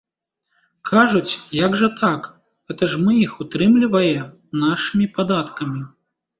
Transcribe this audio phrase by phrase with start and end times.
[0.91, 2.21] Кажуць, як жа так,
[2.73, 4.19] гэта ж мы іх утрымлівае
[4.65, 5.81] нашымі падаткамі.